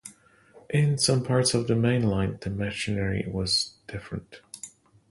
In 0.71 0.97
some 0.97 1.23
parts 1.23 1.53
of 1.53 1.67
the 1.67 1.75
mainland 1.75 2.39
the 2.41 2.49
machinery 2.49 3.23
was 3.31 3.75
different. 3.87 4.41